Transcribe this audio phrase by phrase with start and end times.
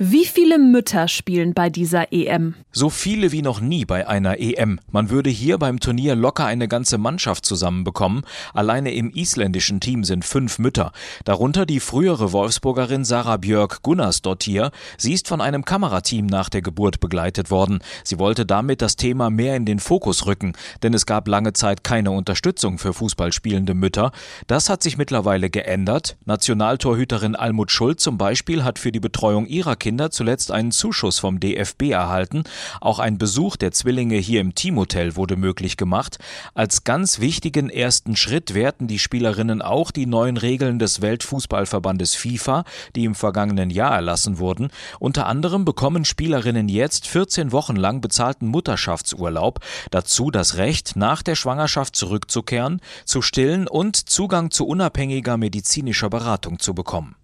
[0.00, 2.54] Wie viele Mütter spielen bei dieser EM?
[2.70, 4.78] So viele wie noch nie bei einer EM.
[4.92, 8.22] Man würde hier beim Turnier locker eine ganze Mannschaft zusammenbekommen.
[8.54, 10.92] Alleine im isländischen Team sind fünf Mütter.
[11.24, 14.70] Darunter die frühere Wolfsburgerin Sarah Björk Gunnarsdottir.
[14.98, 17.80] Sie ist von einem Kamerateam nach der Geburt begleitet worden.
[18.04, 20.52] Sie wollte damit das Thema mehr in den Fokus rücken,
[20.84, 24.12] denn es gab lange Zeit keine Unterstützung für Fußballspielende Mütter.
[24.46, 26.16] Das hat sich mittlerweile geändert.
[26.24, 31.18] Nationaltorhüterin Almut Schuld zum Beispiel hat für die Betreuung ihrer Kinder Kinder zuletzt einen Zuschuss
[31.18, 32.44] vom DFB erhalten.
[32.82, 36.18] Auch ein Besuch der Zwillinge hier im Teamhotel wurde möglich gemacht.
[36.52, 42.64] Als ganz wichtigen ersten Schritt werten die Spielerinnen auch die neuen Regeln des Weltfußballverbandes FIFA,
[42.96, 44.68] die im vergangenen Jahr erlassen wurden.
[45.00, 49.60] Unter anderem bekommen Spielerinnen jetzt 14 Wochen lang bezahlten Mutterschaftsurlaub,
[49.90, 56.58] dazu das Recht, nach der Schwangerschaft zurückzukehren, zu stillen und Zugang zu unabhängiger medizinischer Beratung
[56.58, 57.16] zu bekommen.